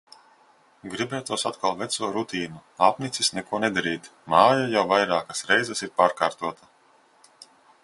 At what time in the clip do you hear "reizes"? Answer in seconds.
5.53-5.87